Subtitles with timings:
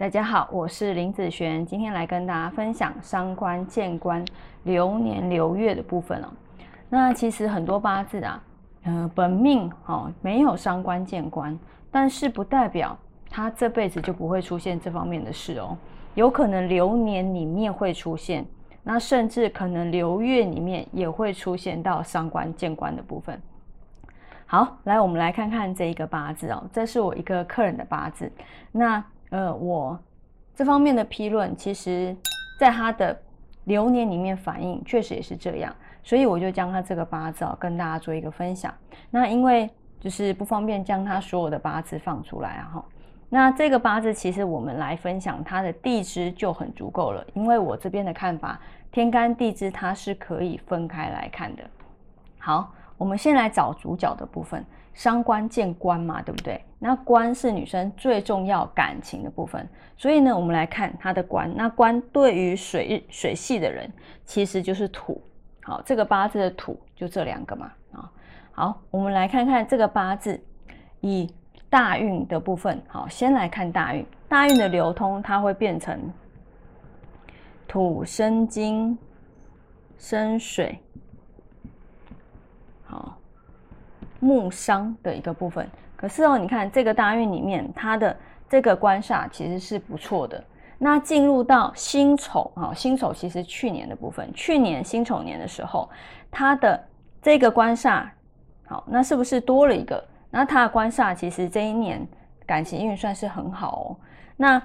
[0.00, 4.24] 大家好，我是林子璇，今天来跟大家分享伤官见官
[4.62, 6.28] 流年流月的部分哦。
[6.88, 8.42] 那其实很多八字啊，
[8.84, 11.54] 呃，本命哦没有伤官见官，
[11.90, 12.96] 但是不代表
[13.28, 15.76] 他这辈子就不会出现这方面的事哦。
[16.14, 18.42] 有可能流年里面会出现，
[18.82, 23.38] 那甚至可能流月里面也会出现到伤官见官的部分。
[24.46, 28.32] 好，来我们来看看这一个八字哦，这是我一个客人的八字，
[28.72, 29.04] 那。
[29.30, 29.98] 呃，我
[30.54, 32.16] 这方面的批论，其实
[32.58, 33.18] 在他的
[33.64, 38.72] 流年里面反映，确实也是这样，所以我就将他这个八字跟大家做一个分享。
[39.10, 42.84] 那因为就是不方便将他所有的八字放出来啊哈。
[43.28, 48.58] 那这个八字其实我们来分享他的地支就很足够了，因为我这边的看法，
[48.90, 51.62] 天干地支它是可以分开来看的。
[52.38, 54.62] 好，我们先来找主角的部分。
[54.92, 56.62] 伤官见官嘛，对不对？
[56.78, 61.50] 那官是女生最重要感情的部分，所以呢，我们来看她的官。
[61.56, 63.90] 那官对于水水系的人，
[64.24, 65.22] 其实就是土。
[65.62, 67.72] 好，这个八字的土就这两个嘛。
[67.92, 68.12] 啊，
[68.50, 70.38] 好，我们来看看这个八字
[71.00, 71.32] 以
[71.70, 72.82] 大运的部分。
[72.88, 76.12] 好，先来看大运，大运的流通，它会变成
[77.68, 78.98] 土生金，
[79.96, 80.76] 生水。
[82.84, 83.16] 好。
[84.20, 88.16] 木伤的一个部分，可是哦，你看这个大运里面，它的
[88.48, 90.42] 这个官煞其实是不错的。
[90.78, 95.90] 那进入到辛丑啊，辛丑其实去年的部分，去年辛丑年的时候，
[96.30, 96.82] 它的
[97.20, 98.08] 这个官煞，
[98.66, 100.02] 好，那是不是多了一个？
[100.30, 102.06] 那它的官煞其实这一年
[102.46, 103.96] 感情运算是很好哦。
[104.36, 104.62] 那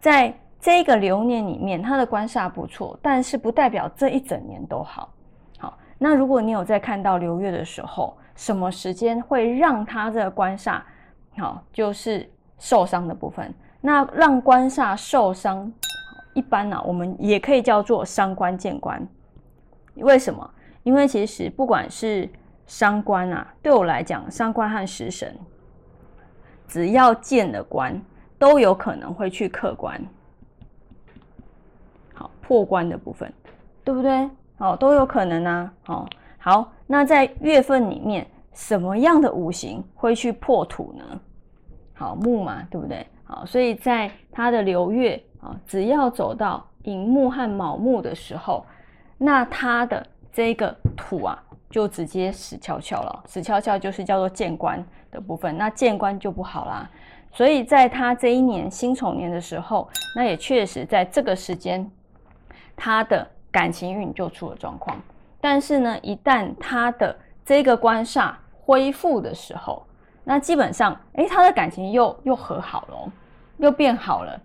[0.00, 5.12] 在这个流年里面，它的官煞不错，但是不代表这一整年都好。
[5.58, 10.80] 好，那如果你有在看到流月的时候，什么时间会让他这个官煞
[11.38, 13.52] 好，就是受伤的部分。
[13.80, 15.72] 那让官煞受伤，
[16.34, 19.04] 一般呢，我们也可以叫做伤官见官。
[19.96, 20.48] 为什么？
[20.82, 22.28] 因为其实不管是
[22.66, 25.34] 伤官啊，对我来讲，伤官和食神，
[26.68, 28.00] 只要见了官，
[28.38, 30.00] 都有可能会去克官，
[32.14, 33.32] 好破官的部分，
[33.82, 34.28] 对不对？
[34.58, 35.72] 哦，都有可能啊。
[35.86, 36.08] 哦，
[36.38, 36.70] 好。
[36.86, 41.20] 那在月份里面，什么样的五行会去破土呢？
[41.94, 43.06] 好木嘛，对不对？
[43.24, 48.64] 好，所以在它的流月啊，只要走到寅木和卯木的时候，
[49.18, 53.24] 那它的这个土啊，就直接死翘翘了。
[53.26, 56.88] 死翘翘就是叫做见官的部分，那见官就不好啦。
[57.32, 61.90] 所以在他这一年辛丑年的时候，那也确实在这个时间，
[62.76, 64.96] 他的感情运就出了状况。
[65.48, 69.86] 但是呢，一旦他的这个官煞恢复的时候，
[70.24, 73.12] 那基本上，哎，他的感情又又和好了，
[73.58, 74.40] 又变好了。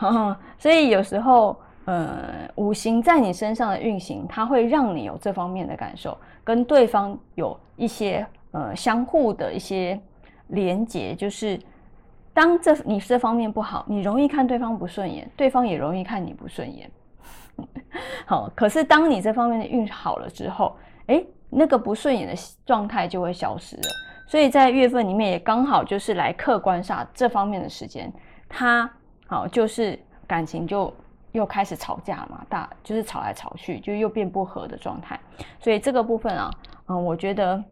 [0.56, 1.54] 所以有时候，
[1.84, 10.00] 呃，五行在你身上的运行，它会让你有这方面的感受，跟对方有一些呃相互的一些
[10.46, 11.14] 连结。
[11.14, 11.60] 就是
[12.32, 16.90] 当这你这方面不好，你容易看对方不顺眼，对方也容易看你不顺眼。
[18.26, 22.34] 好，可是当你这方面的运好了之后，哎，那个不顺眼的
[22.64, 23.82] 状态就会消失了。
[24.26, 28.12] 所以在月份里面也刚好就是来客观上这方面的时间，
[28.48, 28.88] 他
[29.26, 30.92] 好就是感情就
[31.32, 35.18] 又开始吵架嘛，大就是吵来吵去，就又变不和的状态。
[35.58, 36.50] 所以这个部分啊，
[36.88, 37.62] 嗯，我觉得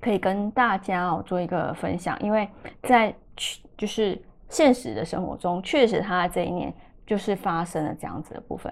[0.00, 2.48] 可以跟大家哦做一个分享，因为
[2.84, 6.72] 在去就是现实的生活中，确实他这一年
[7.08, 8.70] 就是发生了这样子的部分。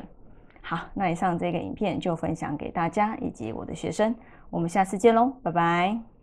[0.60, 4.14] 好，那以上这个影片就分享给大家以及我的学生，
[4.50, 6.15] 我们下次见喽，拜拜。